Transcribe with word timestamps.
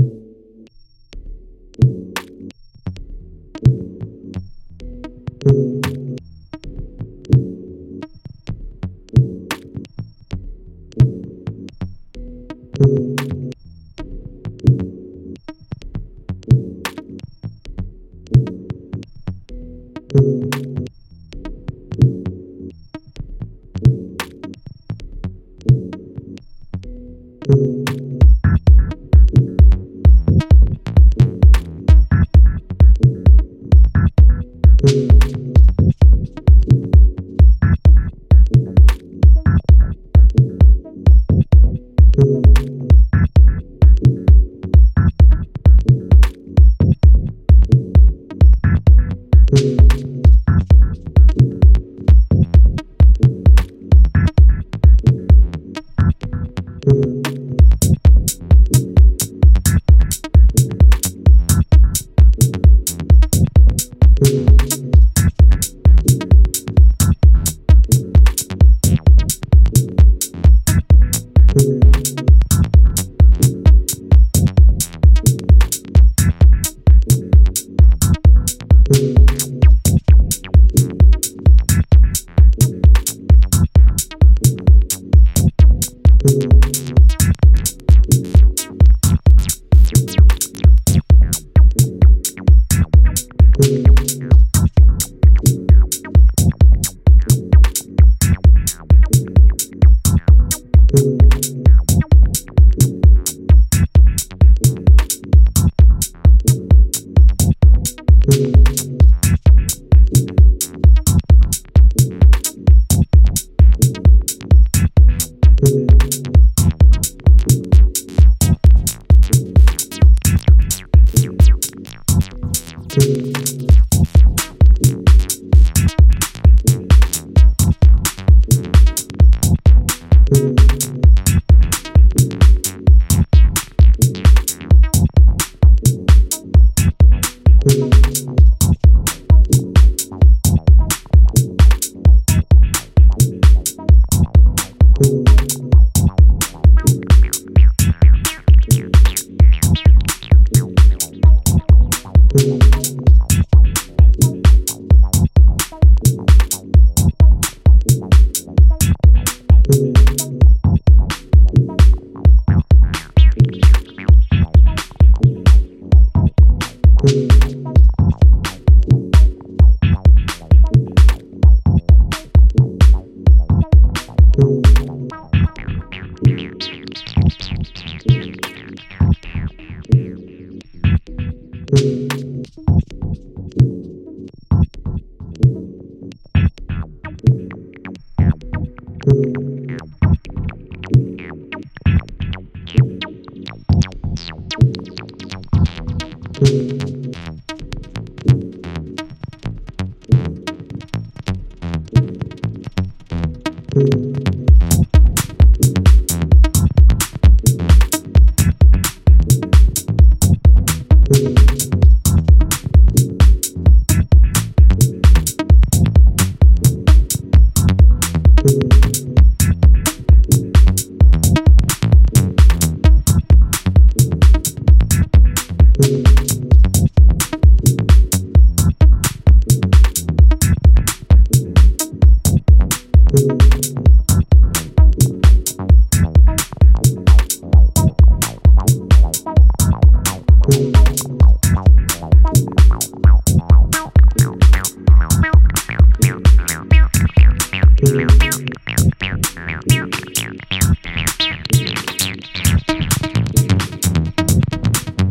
you 0.00 0.23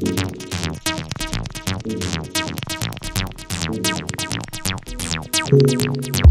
Thank 0.00 0.22
you. 6.18 6.27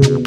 Thank 0.00 0.10
mm 0.10 0.24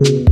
-hmm. 0.00 0.04
you. 0.04 0.31